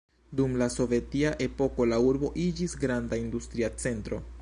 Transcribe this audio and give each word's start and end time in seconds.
Dum 0.37 0.55
la 0.61 0.67
Sovetia 0.75 1.33
epoko 1.47 1.87
la 1.91 2.01
urbo 2.07 2.33
iĝis 2.49 2.77
granda 2.87 3.25
industria 3.27 3.75
centro. 3.87 4.25